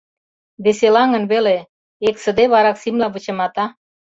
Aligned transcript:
Веселаҥын 0.63 1.23
веле— 1.31 1.57
эксыде 2.09 2.45
вараксимла 2.53 3.07
вычымата. 3.13 3.65